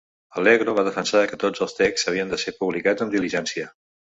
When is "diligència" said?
3.19-3.71